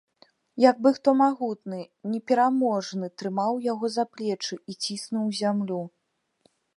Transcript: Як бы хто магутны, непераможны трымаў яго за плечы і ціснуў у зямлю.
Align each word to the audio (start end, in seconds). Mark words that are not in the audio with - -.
Як 0.61 0.77
бы 0.85 0.89
хто 0.95 1.09
магутны, 1.23 1.81
непераможны 2.13 3.11
трымаў 3.23 3.61
яго 3.67 3.85
за 3.97 4.07
плечы 4.15 4.55
і 4.73 4.79
ціснуў 4.83 5.23
у 5.33 5.39
зямлю. 5.41 5.79